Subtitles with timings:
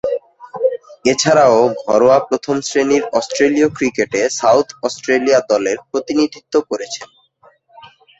[1.05, 7.07] এছাড়াও, ঘরোয়া প্রথম-শ্রেণীর অস্ট্রেলীয় ক্রিকেটে সাউথ অস্ট্রেলিয়া দলের প্রতিনিধিত্ব করেছেন।